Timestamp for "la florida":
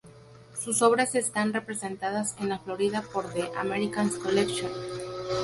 2.49-3.03